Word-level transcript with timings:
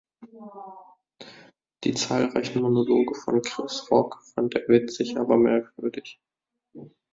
Die 1.83 1.93
zahlreichen 1.93 2.59
Monologe 2.63 3.13
von 3.13 3.39
Chris 3.43 3.85
Rock 3.91 4.23
fand 4.33 4.55
er 4.55 4.67
„witzig“ 4.67 5.15
aber 5.19 5.37
„merkwürdig“. 5.37 6.19